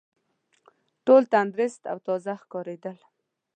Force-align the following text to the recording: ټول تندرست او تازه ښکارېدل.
ټول 1.05 1.23
تندرست 1.33 1.81
او 1.91 1.97
تازه 2.07 2.33
ښکارېدل. 2.41 2.97